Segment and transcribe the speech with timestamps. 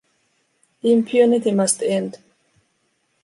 [0.81, 2.17] Impunity must end.